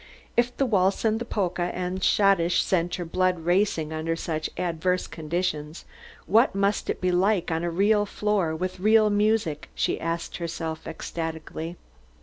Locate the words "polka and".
1.25-1.99